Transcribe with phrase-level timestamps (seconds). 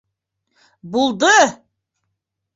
[0.95, 1.29] Булды!..